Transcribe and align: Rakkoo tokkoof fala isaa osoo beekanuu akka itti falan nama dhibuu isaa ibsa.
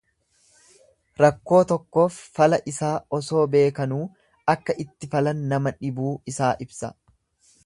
Rakkoo 1.21 1.59
tokkoof 1.73 2.17
fala 2.39 2.59
isaa 2.73 2.95
osoo 3.19 3.45
beekanuu 3.57 4.03
akka 4.57 4.81
itti 4.87 5.15
falan 5.15 5.49
nama 5.55 5.79
dhibuu 5.83 6.17
isaa 6.35 6.55
ibsa. 6.67 6.97